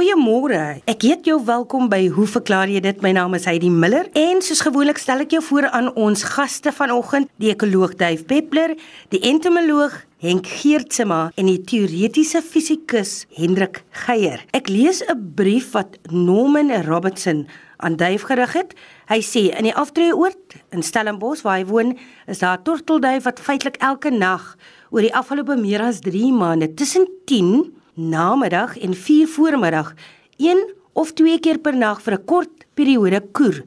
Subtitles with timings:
[0.00, 0.80] Goeiemôre.
[0.88, 3.02] Ek heet jou welkom by Hoe verklaar jy dit?
[3.04, 6.72] My naam is Heidi Miller en soos gewoonlik stel ek jou voor aan ons gaste
[6.72, 8.72] vanoggend, die ekoloog Dave Peppler,
[9.12, 14.40] die entomoloog Henk Geertsema en die teoretiese fisikus Hendrik Geier.
[14.56, 17.46] Ek lees 'n brief wat Norman Robertson
[17.84, 18.72] aan Dave gerig het.
[19.12, 23.40] Hy sê in die aftreeoord in Stellenbosch waar hy woon, is daar 'n tortelduif wat
[23.40, 24.56] feitelik elke nag
[24.90, 29.94] oor die afgelope meer as 3 maande tussen 10 namiddag en 4 voormiddag
[30.36, 33.64] een of twee keer per nag vir 'n kort periode koer.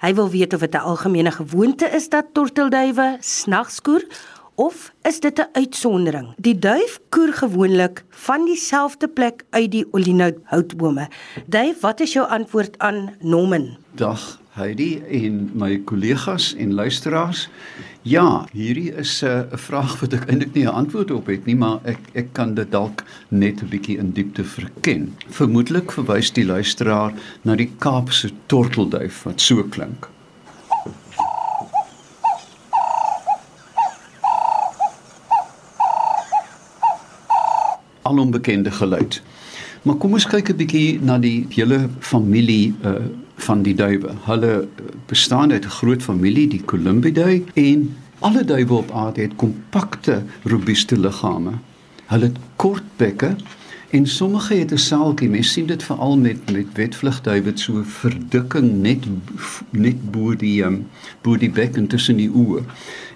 [0.00, 4.04] Hy wil weet of dit 'n algemene gewoonte is dat tortelduwe snags koer
[4.54, 6.34] of is dit 'n uitsondering?
[6.36, 11.08] Die duif koer gewoonlik van dieselfde plek uit die olienout houtbome.
[11.46, 13.76] Duif, wat is jou antwoord aan Norman?
[13.94, 17.48] Dag Heidi en my kollegas en luisteraars.
[18.02, 21.56] Ja, hierdie is 'n uh, vraag wat ek eintlik nie 'n antwoord op het nie,
[21.56, 25.16] maar ek ek kan dit dalk net 'n bietjie in diepte verken.
[25.28, 30.08] Vermoedelik verwys die luisteraar na die Kaapse tortelduif wat so klink.
[38.02, 39.22] Alonbekende geluid.
[39.82, 43.04] Maar kom ons kyk 'n bietjie na die hele familie uh
[43.40, 44.14] van die duwe.
[44.26, 44.68] Hulle
[45.06, 50.98] bestaan uit 'n groot familie, die Columbidae en alle duwe op aarde het kompakte, robuuste
[50.98, 51.50] liggame.
[52.06, 53.36] Hulle het kort bekke
[53.90, 55.28] en sommige het 'n saaltjie.
[55.28, 59.04] Mens sien dit veral met met wetvlugduwe so verdikking net
[59.70, 60.86] net bo die um,
[61.22, 62.62] bo die bek en tussen die oë.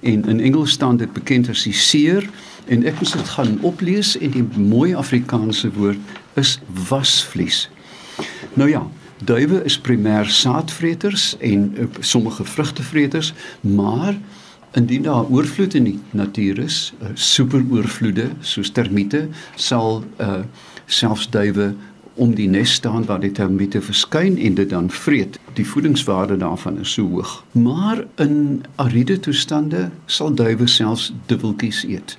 [0.01, 2.29] En in Engels staan dit bekend as die seer
[2.67, 5.99] en ek moet dit gaan oplees en die mooi Afrikaanse woord
[6.35, 6.59] is
[6.89, 7.71] wasvlies.
[8.55, 8.87] Nou ja,
[9.19, 14.17] duwe is primêr saadvreters en uh, sommige vrugtevreters, maar
[14.73, 20.43] indien daar oorvloed in die natuur is, uh, superoorvloede soos termiete, sal uh,
[20.87, 21.75] selfs duwe
[22.15, 25.39] om die nes staan waar die termiete verskyn en dit dan vreet.
[25.59, 27.45] Die voedingswaarde daarvan is so hoog.
[27.53, 32.17] Maar in ariede toestande sal duwe selfs dubbeltjies eet.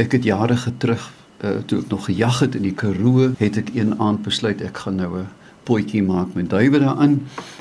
[0.00, 1.12] Ek het jare terug
[1.44, 4.84] uh, toe ek nog gejag het in die Karoo, het ek een aand besluit ek
[4.84, 5.28] gaan nou 'n
[5.64, 7.20] potjie maak met duwe daarin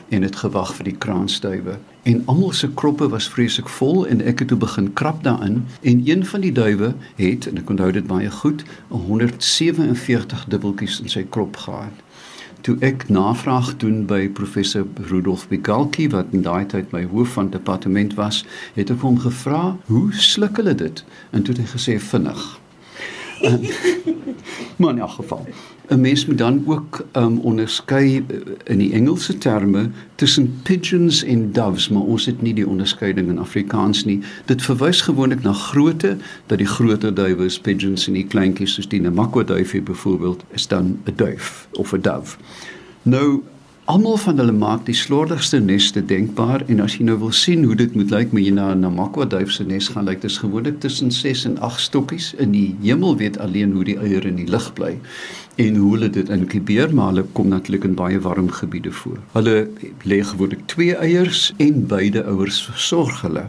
[0.09, 1.77] en dit gewag vir die kraansduwe.
[2.03, 6.01] En almal se kroppe was vreeslik vol en ek het toe begin krap daarin en
[6.05, 11.23] een van die duwe het en ek onthou dit baie goed 147 dubbeltjies in sy
[11.29, 12.03] krop gehad.
[12.63, 17.51] Toe ek navraag doen by professor Rudolf Bigalki wat in daai tyd my hoof van
[17.51, 18.45] departement was,
[18.77, 22.62] het ek hom gevra, "Hoe sluk hulle dit?" En toe het hy gesê, "Vinnig."
[24.77, 25.47] maar in elk geval
[25.87, 31.51] 'n mens moet dan ook um, onderskei uh, in die Engelse terme tussen pigeons en
[31.51, 34.19] doves maar ons het nie die onderskeiding in Afrikaans nie.
[34.45, 38.87] Dit verwys gewoonlik na grootte dat die groter duwe is pigeons en die kleintjies soos
[38.87, 42.37] die namakwa duifie byvoorbeeld is dan 'n duif of 'n dove.
[43.01, 43.43] Nou
[43.83, 47.75] Almal van hulle maak die slordigste neste denkbaar en as jy nou wil sien hoe
[47.75, 50.05] dit moet lyk, moet jy na 'n namakwa duif se nes gaan.
[50.07, 53.97] Lyk dit gewoonlik tussen 6 en 8 stokkies in die hemel weet alleen hoe die
[53.97, 54.99] eiers in die lug bly
[55.55, 59.19] en hoe hulle dit inkubeer, maar hulle kom natuurlik in baie warm gebiede voor.
[59.33, 59.67] Hulle
[60.03, 63.47] lê gewoonlik twee eiers en beide ouers versorg hulle.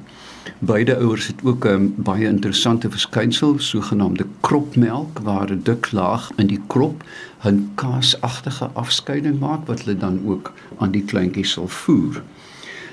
[0.58, 6.30] Beide ouers het ook 'n um, baie interessante verskynsel, sogenaamde kropmelk, waar 'n dik laag
[6.36, 7.04] in die krop
[7.44, 12.22] 'n kaasagtige afskeiding maak wat hulle dan ook aan die kleintjies sal voer.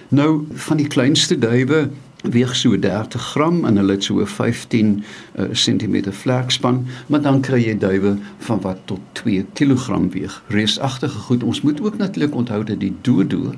[0.07, 1.89] Nou van die kleinste duwe
[2.22, 5.03] weeg so 30 gram en hulle het so 15
[5.35, 10.44] uh, cm vlerkspan, maar dan kry jy duwe van wat tot 2 kg weeg.
[10.47, 11.44] Reusagtige goed.
[11.44, 13.53] Ons moet ook natuurlik onthou dat die dodo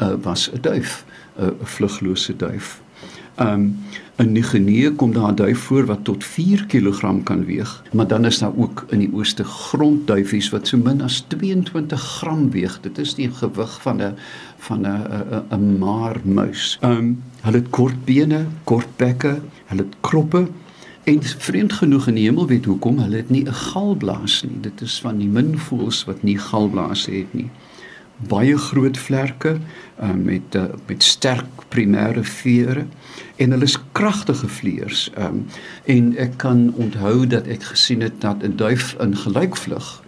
[0.00, 1.04] uh, was 'n duif,
[1.38, 2.80] 'n uh, vluglose duif.
[3.40, 3.78] Um,
[4.16, 8.24] in Nigerië kom daar 'n duif voor wat tot 4 kg kan weeg, maar dan
[8.24, 12.80] is daar ook in die ooste grondduifies wat so min as 22 gram weeg.
[12.80, 14.14] Dit is die gewig van 'n
[14.58, 16.78] van 'n 'n maarmuis.
[16.80, 20.48] Ehm um, hulle het kort bene, kort bekke, hulle het kroppe
[21.04, 24.60] en vreemd genoeg in die hemel weet hoekom hulle het nie 'n galblaas nie.
[24.60, 27.50] Dit is van die min voëls wat nie galblaas het nie
[28.28, 29.56] baie groot vlerke
[30.02, 32.86] uh, met uh, met sterk primêre vere
[33.36, 35.10] en hulle is kragtige vleiers.
[35.18, 35.46] Um,
[35.84, 40.02] en ek kan onthou dat ek gesien het dat 'n duif in gelykvlug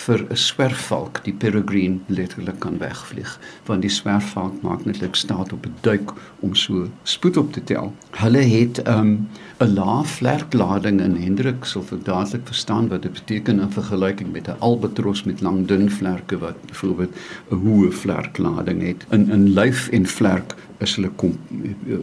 [0.00, 3.32] vir 'n swerfvalk die peregrine letterlik kan wegvlieg
[3.66, 7.92] want die swerfvalk maak netlik staat op 'n duik om so spoed op te tel.
[8.22, 9.28] Hulle het 'n um,
[9.60, 14.48] 'n lae vlerklading in Hendrik sal vir dadelik verstaan wat dit beteken in vergelyking met
[14.48, 17.14] 'n albatros met lang dun vlerke wat byvoorbeeld
[17.50, 19.04] 'n hoë vlerklading het.
[19.10, 21.38] In in lyf en vlerk is hulle kom,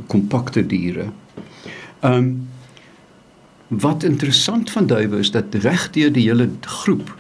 [0.08, 1.10] kompakte diere.
[2.02, 2.48] Um
[3.68, 7.16] wat interessant van duwe is dat regdeur die hele groep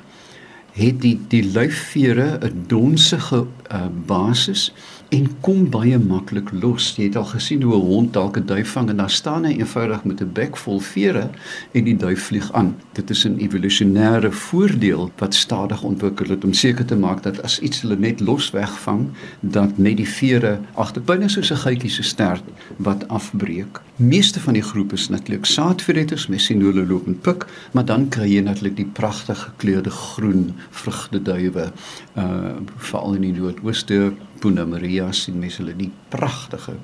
[0.77, 4.71] het die die lyfvere 'n donsige uh, basis
[5.09, 6.89] en kom baie maklik los.
[6.97, 9.53] Jy het al gesien hoe 'n hond dalk 'n duif vang en dan staan hy
[9.57, 11.29] eenvoudig met 'n bek vol vere
[11.71, 12.75] en die duif vlieg aan.
[12.93, 17.59] Dit is 'n evolusionêre voordeel wat stadig ontwikkel het om seker te maak dat as
[17.59, 19.07] iets hulle net los wegvang,
[19.39, 22.43] dat net die vere agter binne soos 'n geitjie se stert
[22.77, 23.81] wat afbreek.
[23.95, 28.41] Meeste van die groep is natuurlik saadvreters, messinole loop en pik, maar dan kry jy
[28.41, 31.71] natuurlik die pragtige gekleurde groen vrugteduwe,
[32.17, 36.75] uh veral in die noordooste Puna Maria sien mense hulle die pragtige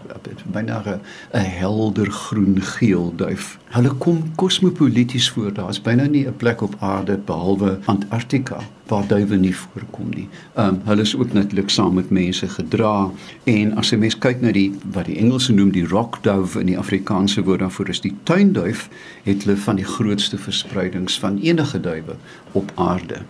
[0.53, 0.99] byna
[1.33, 3.57] 'n helder groen geel duif.
[3.69, 5.53] Hulle kom kosmopolities voor.
[5.53, 10.27] Daar's byna nie 'n plek op aarde behalwe Antarktika waar duwe nie voorkom nie.
[10.57, 13.11] Um, hulle is ook natuurlik saam met mense gedra
[13.43, 16.65] en as jy mens kyk na die wat die Engelse noem die rock dove in
[16.65, 18.89] die Afrikaanse woord daarvoor is die tuinduif
[19.23, 22.15] het hulle van die grootste verspreidings van enige duwe
[22.51, 23.23] op aarde.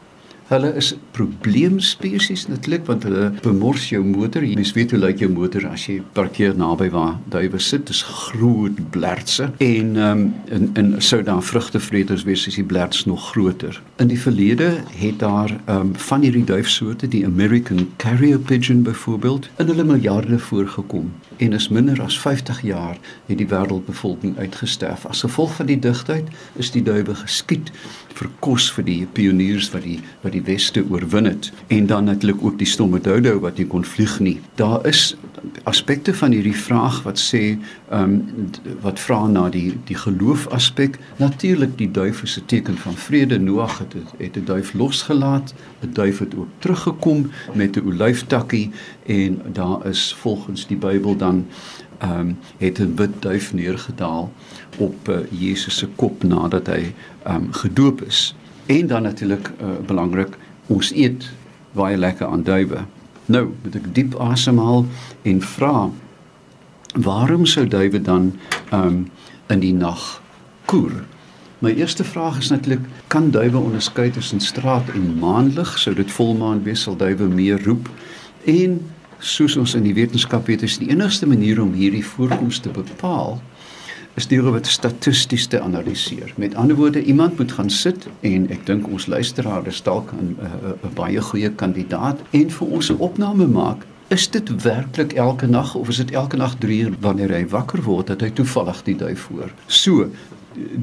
[0.47, 4.43] Hulle is probleemspesies natuurlik want hulle bemors jou motor.
[4.43, 7.85] Jy weet hoe lyk jou motor as jy parkeer naby waar duwe sit.
[7.87, 12.67] Dit is groot blertse en ehm um, in in sou daar vrugtevreters wees as die
[12.67, 13.81] blerts nog groter.
[14.03, 19.49] In die verlede het daar ehm um, van hierdie duifsoorte, die American carrier pigeon byvoorbeeld,
[19.57, 25.05] in hulle miljarde voorgekom en is minder as 50 jaar het die wêreldbevolking uitgesterf.
[25.05, 27.71] As gevolg van die digtheid is die duwe geskiet
[28.13, 32.43] vir kos vir die pioniers wat die wat die weste oorwin het en dan natuurlik
[32.43, 34.39] ook die stomme dodo wat nie kon vlieg nie.
[34.59, 35.13] Daar is
[35.63, 37.41] aspekte van hierdie vraag wat sê
[37.89, 38.49] ehm um,
[38.81, 40.99] wat vra na die die geloof aspek.
[41.17, 43.39] Natuurlik die duif is 'n teken van vrede.
[43.39, 45.53] Noag het het 'n duif losgelaat.
[45.81, 48.71] 'n Duif het ook teruggekom met 'n olyftakkie
[49.05, 51.45] en daar is volgens die Bybel dan
[51.97, 54.31] ehm um, het 'n wit duif neergedaal
[54.77, 56.93] op uh, Jesus se kop nadat hy
[57.23, 58.35] ehm um, gedoop is.
[58.65, 60.37] En dan natuurlik uh, belangrik,
[60.67, 61.31] ons eet
[61.71, 62.85] baie lekker aan duwe.
[63.25, 64.85] Nou, moet ek diep asemhaal
[65.21, 65.89] en vra
[66.93, 68.33] waarom sou duwe dan
[68.71, 69.07] um,
[69.49, 70.21] in die nag
[70.65, 71.03] koer?
[71.63, 75.77] My eerste vraag is natuurlik kan duwe onderskei tussen straat en maanlig?
[75.79, 77.89] Sou dit volmaan wees sal duwe meer roep?
[78.45, 78.81] En
[79.23, 83.39] soos ons in die wetenskap weet, is die enigste manier om hierdie voorkoms te bepaal
[84.13, 86.33] is deur wat statisties te analiseer.
[86.35, 90.37] Met ander woorde, iemand moet gaan sit en ek dink ons luisteraars is dalk 'n
[90.93, 93.85] baie goeie kandidaat en vir ons 'n opname maak.
[94.07, 97.81] Is dit werklik elke nag of is dit elke nag 3 uur wanneer hy wakker
[97.81, 99.51] word dat hy toevallig die duif hoor?
[99.67, 100.09] So,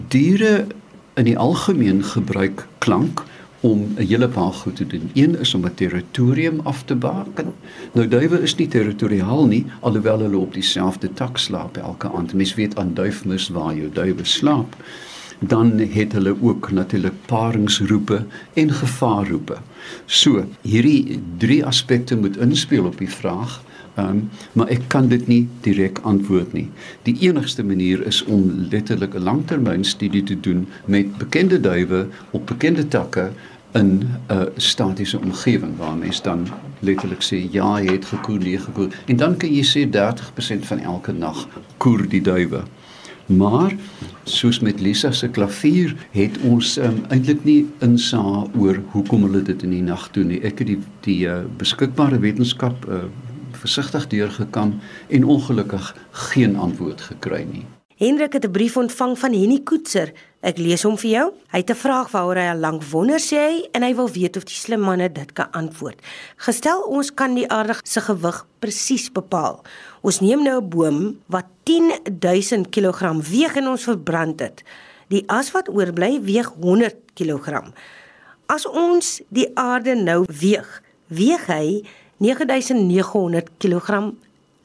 [0.08, 0.66] diere
[1.14, 3.24] in die algemeen gebruik klank
[3.60, 5.10] om 'n hele paar goed te doen.
[5.14, 7.52] Een is om 'n territorium af te baken.
[7.92, 12.34] Nou duwe is nie territoriaal nie, alhoewel hulle op dieselfde tak slaap elke aand.
[12.34, 14.76] Mens weet aan duifmis waar jou duwe slaap.
[15.38, 19.56] Dan het hulle ook natuurlik paringsroepe en gevaarroepe.
[20.04, 23.62] So, hierdie drie aspekte moet inspel op die vraag
[24.00, 26.68] Um, maar ek kan dit nie direk antwoord nie.
[27.08, 32.88] Die enigste manier is om letterlik 'n langtermynstudie te doen met bekende duwe op bekende
[32.88, 33.30] takke
[33.72, 36.48] in 'n statiese omgewing waar mens dan
[36.78, 38.88] letterlik sê ja, jy het gekoer, nee gekoer.
[39.06, 42.62] En dan kan jy sê 30% van elke nag koer die duwe.
[43.26, 43.76] Maar
[44.24, 49.62] soos met Lisa se klavier het ons um, eintlik nie insaag oor hoekom hulle dit
[49.62, 50.40] in die nag doen nie.
[50.42, 53.04] Ek het die die uh, beskikbare wetenskap uh,
[53.60, 57.66] versigtig deurgekam en ongelukkig geen antwoord gekry nie.
[58.00, 60.12] Hendrik het 'n brief ontvang van Henny Koetser.
[60.40, 61.32] Ek lees hom vir jou.
[61.52, 64.36] Hy het 'n vraag waaroor hy al lank wonder sê hy en hy wil weet
[64.36, 66.00] of die slim manne dit kan antwoord.
[66.36, 69.62] Gestel ons kan die aarde se gewig presies bepaal.
[70.00, 74.62] Ons neem nou 'n boom wat 10000 kg weeg en ons verbrand dit.
[75.08, 77.72] Die as wat oorbly weeg 100 kg.
[78.46, 81.84] As ons die aarde nou weeg, weeg hy
[82.20, 84.12] 9900 kg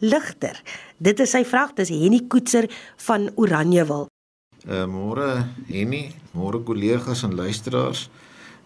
[0.04, 0.60] ligter.
[0.98, 2.68] Dit is sy vraag, dis Henny Koetser
[3.08, 4.08] van Oranjewil.
[4.66, 8.10] Uh môre Henny, môre kollegas en luisteraars.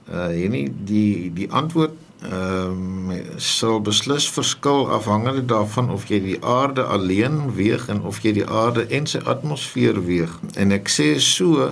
[0.10, 6.39] Uh Henny, die die antwoord ehm um, sal beslis verskil afhangende daarvan of jy die
[6.43, 10.34] aarde alleen weeg en of jy die aarde en sy atmosfeer weeg.
[10.60, 11.69] En ek sê so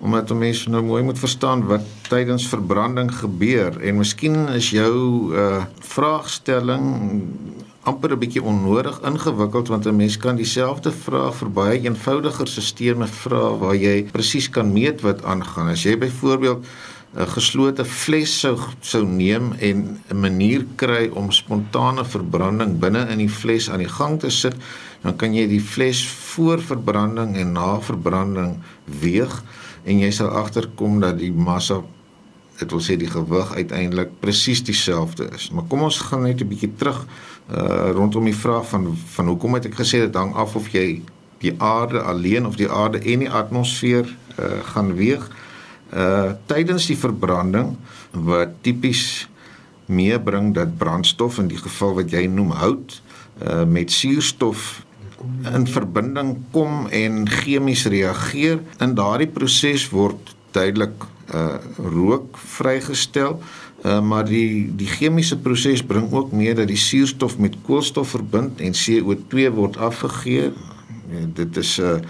[0.00, 4.94] omdat mense nou mooi moet verstaan wat tydens verbranding gebeur en miskien is jou
[5.36, 6.86] uh vraagstelling
[7.88, 13.10] amper 'n bietjie onnodig ingewikkeld want 'n mens kan dieselfde vraag vir baie eenvoudiger stelsels
[13.10, 15.68] vra waar jy presies kan meet wat aangaan.
[15.68, 16.64] As jy byvoorbeeld
[17.16, 23.18] 'n geslote fles sou sou neem en 'n manier kry om spontane verbranding binne in
[23.18, 24.54] die fles aan die gang te sit,
[25.02, 29.42] dan kan jy die fles voor verbranding en na verbranding weeg
[29.84, 31.80] en jy sal agterkom dat die massa
[32.60, 35.48] dit wil sê die gewig uiteindelik presies dieselfde is.
[35.50, 37.06] Maar kom ons gaan net 'n bietjie terug
[37.50, 41.02] uh rondom die vraag van van hoekom het ek gesê dit hang af of jy
[41.40, 44.06] die aarde alleen of die aarde en die atmosfeer
[44.38, 45.30] uh gaan weeg.
[45.92, 47.76] Uh tydens die verbranding
[48.12, 49.28] wat tipies
[49.86, 53.02] meebring dat brandstof in die geval wat jy noem hout
[53.42, 54.84] uh met suurstof
[55.54, 58.60] in verbinding kom en chemies reageer.
[58.80, 63.38] In daardie proses word duidelik uh rook vrygestel.
[63.84, 68.60] Uh maar die die chemiese proses bring ook mee dat die suurstof met koolstof verbind
[68.60, 70.50] en CO2 word afgegee.
[71.10, 72.00] Ja, dit is 'n uh,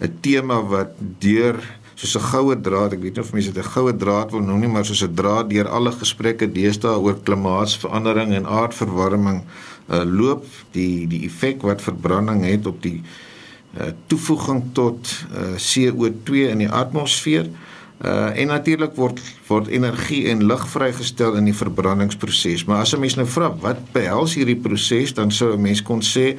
[0.00, 1.60] 'n tema wat deur
[1.94, 4.60] soos 'n goue draad, ek weet nie of mense dit 'n goue draad wil noem
[4.60, 9.42] nie, maar soos 'n draad deur alle gesprekke deesdae oor klimaatsverandering en aardverwarming
[9.90, 16.46] uh, loop die die effek wat verbranding het op die uh, toevoeging tot uh, CO2
[16.50, 22.64] in die atmosfeer uh, en natuurlik word word energie en lig vrygestel in die verbrandingsproses
[22.64, 26.00] maar as 'n mens nou vra wat behels hierdie proses dan sou 'n mens kon
[26.00, 26.36] sê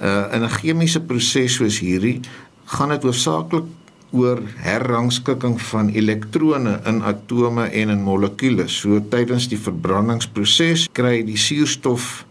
[0.00, 2.20] uh, in 'n chemiese proses soos hierdie
[2.64, 3.64] gaan dit hoofsaaklik
[4.12, 8.74] oor herrangskikking van elektrone in atome en in molekules.
[8.84, 12.26] So tydens die verbrandingsproses kry die suurstof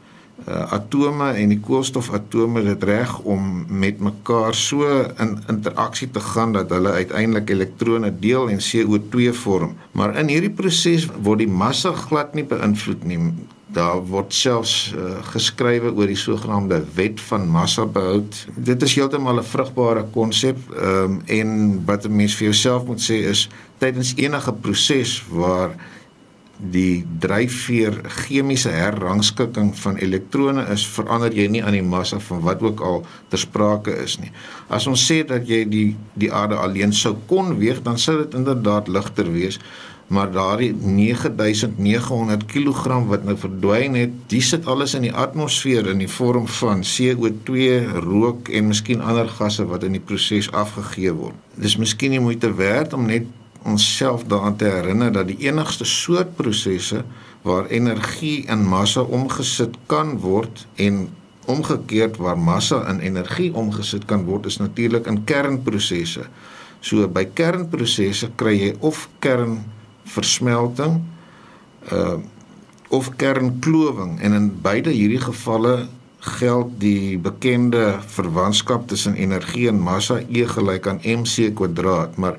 [0.47, 4.87] uh, atome en die koolstofatome dit reg om met mekaar so
[5.21, 9.75] in interaksie te gaan dat hulle uiteindelik elektrone deel en CO2 vorm.
[9.91, 13.19] Maar in hierdie proses word die massa glad nie beïnvloed nie.
[13.71, 18.45] Daar word selfs uh, geskrywe oor die sogenaamde wet van massa behoud.
[18.55, 23.23] Dit is heeltemal 'n vrugbare konsep um, en wat 'n mens vir jouself moet sê
[23.31, 25.77] is tydens enige proses waar
[26.61, 32.61] die dryfveer chemiese herrangskikking van elektrone is verander jy nie aan die massa van wat
[32.61, 33.01] ook al
[33.33, 34.29] ter sprake is nie.
[34.69, 38.37] As ons sê dat jy die die aarde alleen sou kon weeg, dan sou dit
[38.37, 39.57] inderdaad ligter wees,
[40.11, 46.03] maar daardie 9900 kg wat nou verdwyn het, dis sit alles in die atmosfeer in
[46.03, 51.37] die vorm van CO2, rook en miskien ander gasse wat in die proses afgegee word.
[51.55, 53.29] Dis miskien nie moeite werd om net
[53.63, 57.03] onsself daaraan te herinner dat die enigste soort prosesse
[57.41, 61.09] waar energie in massa omgesit kan word en
[61.45, 66.25] omgekeerd waar massa in energie omgesit kan word is natuurlik in kernprosesse.
[66.79, 71.01] So by kernprosesse kry jy of kernversmelting
[71.91, 72.19] uh
[72.91, 75.87] of kernklowing en in beide hierdie gevalle
[76.21, 82.35] geld die bekende verwantskap tussen energie en massa E gelyk aan mc², maar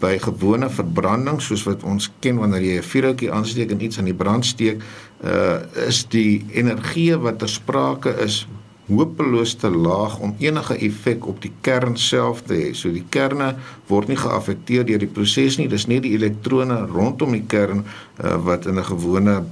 [0.00, 4.10] by gewone verbranding soos wat ons ken wanneer jy 'n vuurhoutjie aansteek en iets aan
[4.10, 4.82] die brand steek,
[5.24, 8.46] uh is die energie wat ter sprake is
[8.86, 12.74] hopeloos te laag om enige effek op die kern self te hê.
[12.74, 13.56] So die kerne
[13.90, 15.68] word nie geaffekteer deur die proses nie.
[15.68, 17.84] Dis net die elektrone rondom die kern
[18.22, 19.44] uh wat in 'n gewone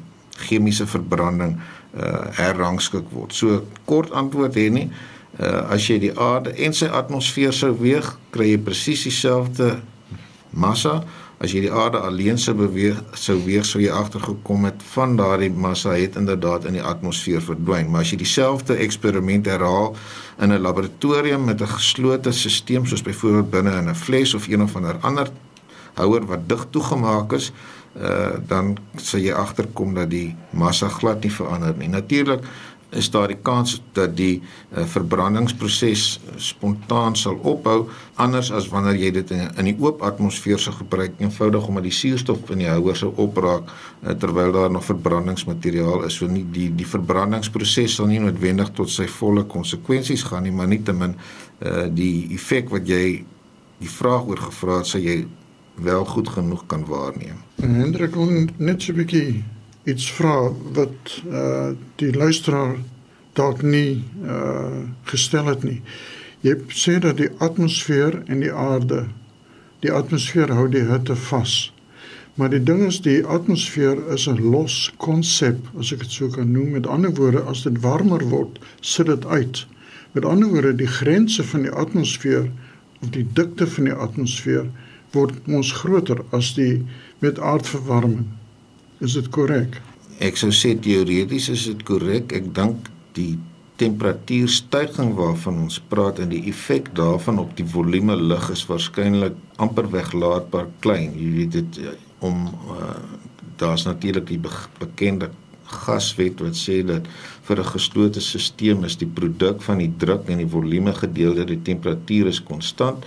[0.46, 1.58] chemiese verbranding
[1.96, 3.34] uh herrangskik word.
[3.34, 4.90] So kort antwoord hè nie.
[5.40, 9.80] Uh as jy die aarde en sy atmosfeer sou weeg, kry jy presies dieselfde
[10.54, 11.02] massa.
[11.42, 15.50] As jy die aarde alleen sou beweeg sou weeg sou jy agtergekom het van daardie
[15.50, 17.90] massa het inderdaad in die atmosfeer verdwyn.
[17.90, 19.96] Maar as jy dieselfde eksperiment herhaal
[20.38, 24.62] in 'n laboratorium met 'n geslote stelsel soos byvoorbeeld binne in 'n fles of een
[24.62, 25.30] of ander ander
[25.94, 27.52] houer wat dig toegemaak is
[28.00, 31.88] uh, dan sal jy agterkom dat die massa glad nie verander nie.
[31.88, 32.44] Natuurlik
[32.94, 39.10] is daar die kans dat die uh, verbrandingsproses spontaan sal ophou anders as wanneer jy
[39.18, 42.98] dit in, in die oop atmosfeer sou gebruik eenvoudig omdat die suurstof in die houer
[42.98, 48.22] sou opraak uh, terwyl daar nog verbrandingsmateriaal is so nie die die verbrandingsproses sal nie
[48.22, 53.06] noodwendig tot sy volle konsekwensies gaan nie maar nietemin uh, die effek wat jy
[53.80, 55.24] die vraag oor gevra het sou jy
[55.74, 57.40] wel goed genoeg kan waarneem.
[57.58, 58.14] Hendrik,
[58.56, 59.44] net so 'n bietjie
[59.84, 62.76] iets vra wat uh die luisteraar
[63.32, 65.82] dalk nie uh gestel het nie.
[66.44, 69.06] Jy sê dat die atmosfeer en die aarde
[69.84, 71.74] die atmosfeer hou die hitte vas.
[72.34, 76.52] Maar die ding is die atmosfeer is 'n los konsep, as ek dit so kan
[76.52, 76.70] noem.
[76.70, 79.66] Met ander woorde, as dit warmer word, sit dit uit.
[80.12, 82.50] Met ander woorde, die grense van die atmosfeer
[83.02, 84.66] of die dikte van die atmosfeer
[85.12, 86.82] word ons groter as die
[87.18, 88.26] met aardverwarming.
[89.04, 89.80] Is dit korrek?
[90.24, 92.32] Ek sou sê teoreties is dit korrek.
[92.32, 93.34] Ek dink die
[93.80, 99.90] temperatuurstygings waarvan ons praat en die effek daarvan op die volume lug is waarskynlik amper
[99.92, 101.12] weglaatbaar klein.
[101.18, 102.94] Jy weet dit eh, om uh,
[103.60, 105.28] daar's natuurlik die be bekende
[105.84, 107.08] gaswet wat sê dat
[107.44, 111.50] vir 'n geslote stelsel is die produk van die druk en die volume gedeel deur
[111.50, 113.04] die temperatuur is konstant.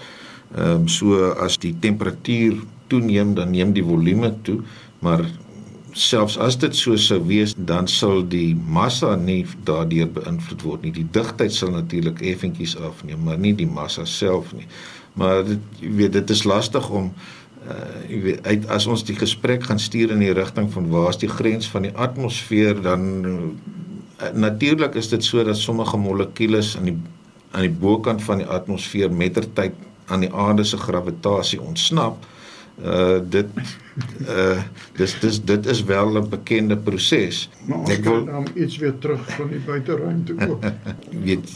[0.54, 4.62] Ehm um, so as die temperatuur toeneem dan neem die volume toe
[5.00, 5.26] Maar
[5.98, 10.94] selfs as dit so sou wees, dan sal die massa nie daardeur beïnvloed word nie.
[10.96, 14.68] Die digtheid sal natuurlik effentjies afneem, maar nie die massa self nie.
[15.18, 17.12] Maar dit jy weet dit is lastig om
[17.68, 21.10] uh jy weet uit as ons die gesprek gaan stuur in die rigting van waar
[21.10, 26.78] is die grens van die atmosfeer dan uh, natuurlik is dit so dat sommige molekules
[26.78, 26.96] aan die
[27.52, 29.76] aan die bokant van die atmosfeer mettertyd
[30.08, 32.26] aan die aarde se gravitasie ontsnap.
[32.78, 33.48] Uh dit
[34.30, 34.62] uh
[34.98, 37.50] dis dis dit is wel 'n bekende proses.
[37.66, 40.64] Maar ek wil dan iets weer terug van die buiteruimte ook.
[41.26, 41.50] weet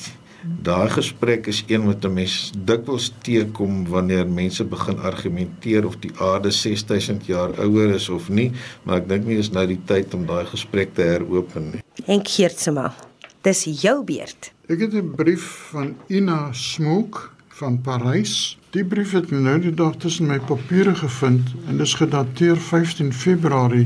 [0.61, 6.11] daai gesprek is een wat 'n mens dikwels teekom wanneer mense begin argumenteer of die
[6.17, 8.51] aarde 6000 jaar ouer is of nie,
[8.83, 11.83] maar ek dink nie is nou die tyd om daai gesprek te heropen nie.
[12.05, 12.93] Henk Geertsma,
[13.41, 14.51] dis jou beurt.
[14.67, 18.57] Ek het 'n brief van Ina Smook van Parys.
[18.73, 23.11] Die brief het nou die dag tussen my papiere gevind en dit is gedateer 15
[23.13, 23.85] Februarie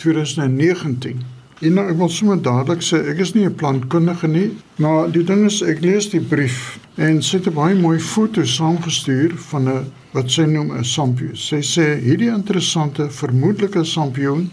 [0.00, 1.20] 2019.
[1.60, 4.46] En nou, ek wil sommer dadelik sê ek is nie 'n plantkundige nie,
[4.80, 9.36] maar die ding is ek lees die brief en het 'n baie mooi foto saamgestuur
[9.50, 11.36] van 'n wat sy noem 'n sampioen.
[11.36, 14.50] Sy sê hierdie interessante vermoedelike sampioen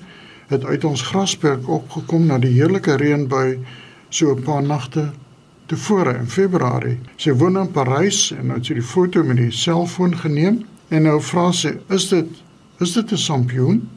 [0.48, 3.60] het uit ons grasperk opgekom na die heerlike reënbui
[4.10, 5.12] so 'n paar nagte
[5.71, 6.97] tevore in Februarie.
[7.21, 10.61] Sy woon in Parys en nou het sy die foto met die selfoon geneem
[10.91, 12.27] en nou vra sy, "Is dit
[12.79, 13.87] is dit 'n sampioen?"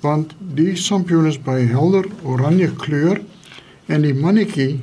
[0.00, 3.20] Want die sampioen is by helder oranje kleur
[3.86, 4.80] en die mannetjie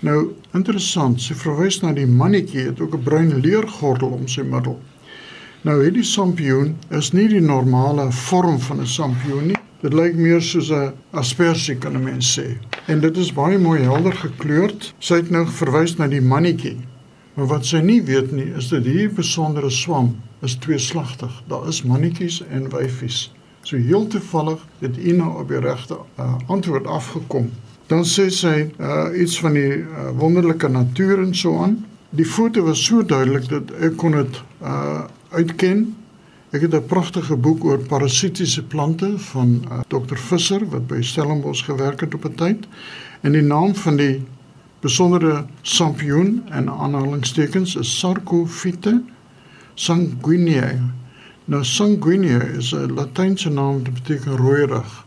[0.00, 4.78] nou interessant, sy verwys na die mannetjie het ook 'n bruin leergordel om sy middel.
[5.62, 9.61] Nou hierdie sampioen is nie die normale vorm van 'n sampioen nie.
[9.82, 12.56] Dit lyk meer soos 'n aspersie kan 'n mens sê.
[12.86, 14.94] En dit is baie mooi helder gekleurd.
[14.98, 16.76] Sy het nou verwys na die mannetjie.
[17.34, 21.42] Maar wat sy nie weet nie, is dat hierdie besondere swam is tweeslagtig.
[21.48, 23.32] Daar is mannetjies en wyfies.
[23.62, 27.50] So heel toevallig het Ina op die regte uh, antwoord afgekom.
[27.86, 31.84] Dan sê sy uh, iets van die uh, wonderlike natuur en so aan.
[32.10, 35.96] Die foto was so duidelik dat ek kon dit uh, uitken
[36.52, 41.64] Ek het 'n pragtige boek oor parasitiese plante van uh, Dr Visser wat by Stellenbosch
[41.64, 42.66] gewerk het op 'n tyd.
[43.20, 44.20] En die naam van die
[44.80, 49.00] besondere sampioen en aanhalingstekens is Sarcophyta
[49.74, 50.92] sanguinea.
[51.44, 55.04] Nou sanguinea is 'n Latynse naam wat beteken rooierig.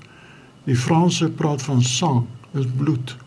[0.64, 3.18] Die Franse praat van sang, is bloed,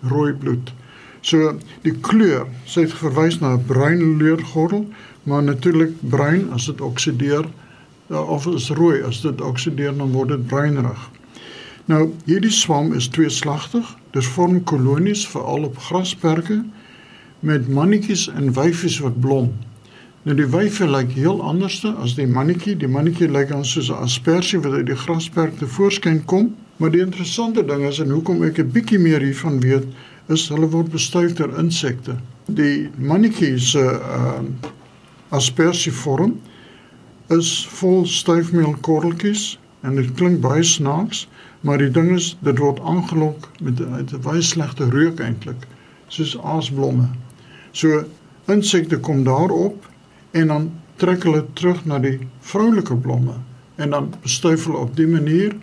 [0.00, 0.72] rooi bloed.
[1.20, 4.88] So die kleur, sy het verwys na 'n bruin leurgordel
[5.22, 7.46] maar natuurlik bruin as dit oksideer
[8.06, 11.10] ja, of is rooi as dit oksideer dan word dit bruinerig.
[11.84, 13.86] Nou hierdie swam is tweeslagtig.
[14.14, 16.62] Dit vorm kolonies veral op grasperke
[17.40, 19.52] met mannetjies en wyfies wat blom.
[20.22, 22.76] Nou die wyfie lyk heel anderste as die mannetjie.
[22.76, 26.54] Die mannetjie lyk dan soos 'n aspersie wat uit die grasperk te voorskyn kom.
[26.76, 29.86] Maar die interessante ding is en hoekom ek 'n bietjie meer hiervan weet,
[30.28, 32.16] is hulle word bestuif deur insekte.
[32.46, 34.40] Die mannetjie se uh,
[35.30, 36.36] aspersievorm
[37.30, 41.26] is vol stuifmeelkorreltjies en dit klink baie snaaks,
[41.60, 45.66] maar die ding is dit word aangelok met 'n baie slegte reuk eintlik,
[46.08, 47.08] soos aasblomme.
[47.72, 48.04] So
[48.46, 49.86] insekte kom daarop
[50.30, 53.34] en dan trek hulle terug na die vroulike blomme
[53.76, 55.54] en dan bestuif hulle op die manier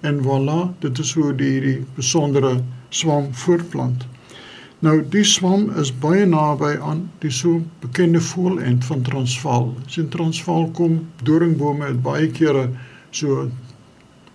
[0.00, 4.04] en voilà, dit is hoe die hierdie besondere swam voortplant.
[4.84, 9.70] Nou die swam is baie naby aan die so bekende voelend van Transvaal.
[9.86, 12.66] As in Transvaal kom doringbome het baie kere
[13.08, 13.46] so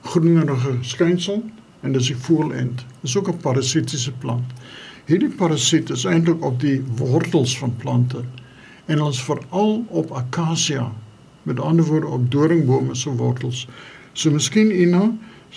[0.09, 1.43] groenerige skynsel
[1.85, 2.81] en dis die voelend.
[3.03, 4.55] Dis ook 'n parasitiese plant.
[5.05, 8.23] Hierdie parasiet is eintlik op die wortels van plante
[8.85, 10.91] en ons veral op akasia
[11.43, 13.67] met ander woorde op doringbome se wortels.
[14.13, 15.11] So miskien Ina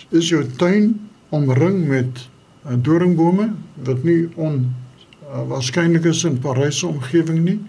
[0.09, 2.29] is jou tuin omring met
[2.67, 4.75] uh, doringbome wat nie on
[5.33, 7.61] uh, waarskynlik is in Parys se omgewing nie.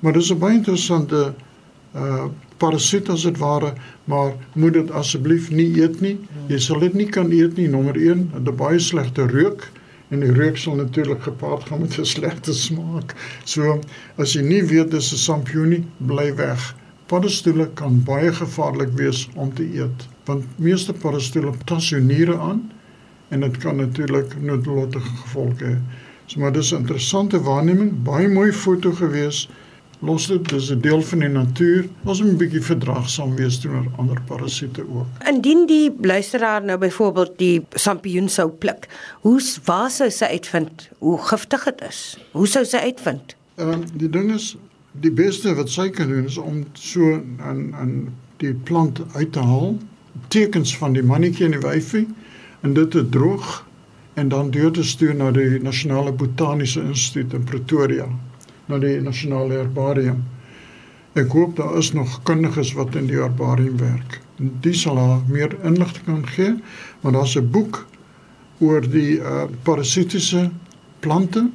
[0.00, 1.34] Maar dis 'n baie interessante
[1.94, 2.28] uh
[2.60, 3.72] parasiet as dit ware,
[4.04, 6.18] maar moet dit asseblief nie eet nie.
[6.48, 7.68] Jy sal dit nie kan eet nie.
[7.68, 9.70] Nommer 1, dit 'n baie slegte reuk
[10.10, 13.14] en die reuk sal natuurlik gepaard gaan met 'n slegte smaak.
[13.44, 13.80] So
[14.16, 16.74] as jy nie weet dis 'n sampioenie, bly weg.
[17.06, 22.72] Paddestoele kan baie gevaarlik wees om te eet, want meeste paddestoele tas jou niere aan
[23.28, 25.76] en dit kan natuurlik noodlottige gevolge hê.
[26.30, 29.48] So maar dis 'n interessante waarneming, baie mooi foto gewees.
[29.98, 31.88] Los dit, dis 'n deel van die natuur.
[32.04, 35.06] Ons moet 'n bietjie verdraagsaam wees teenoor ander parasiete ook.
[35.26, 38.88] Indien die luisteraar nou byvoorbeeld die sampioen sou pluk,
[39.20, 42.18] hoe waar sou sy uitvind hoe giftig dit is?
[42.30, 43.34] Hoe sou sy uitvind?
[43.54, 44.56] Ehm uh, die ding is
[44.92, 49.40] die beste wat sy kan doen is om so 'n 'n die plant uit te
[49.40, 49.78] haal
[50.28, 52.08] tekens van die mannetjie en die wyfie
[52.60, 53.69] en dit te droog
[54.14, 58.08] en dan deur te stuur na die Nasionale Botaniese Instituut in Pretoria,
[58.66, 60.24] na die Nasionale Herbarium.
[61.18, 64.20] Ek hoop daar is nog kundiges wat in die herbarium werk.
[64.36, 66.52] Die sal haar meer inligting kan gee,
[67.00, 67.86] want daar's 'n boek
[68.58, 70.50] oor die uh, parasitiese
[71.00, 71.48] plante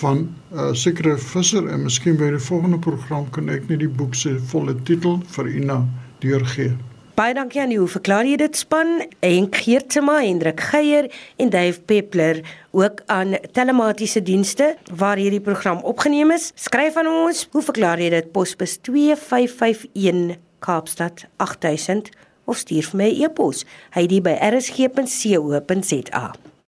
[0.00, 3.88] van 'n uh, sekere visser en miskien by die volgende program kan ek net die
[4.00, 5.84] boek se volle titel vir Ina
[6.18, 6.72] deurgee.
[7.14, 7.84] Baie dankie aan jou.
[7.86, 8.88] Verklaar jy dit span
[9.22, 11.06] Henk Geertsma, Hendrik Geier
[11.38, 12.40] en Dave Peppler
[12.74, 16.48] ook aan telematiese dienste waar hierdie program opgeneem is.
[16.58, 17.44] Skryf aan ons.
[17.52, 18.32] Hoe verklaar jy dit?
[18.34, 22.10] Posbus 2551 Kaapstad 8000
[22.50, 23.62] of stuur vir my e-pos.
[23.94, 26.24] Hy dit by rsg.co.za.